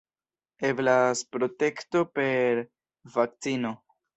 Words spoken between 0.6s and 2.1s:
Eblas protekto